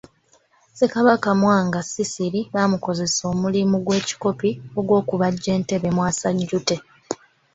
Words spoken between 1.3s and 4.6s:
Mwanga Ssisiri baamukozesa omulimu gy’ekikopi